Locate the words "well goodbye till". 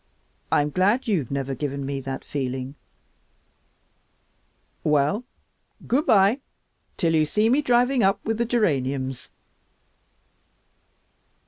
4.83-7.13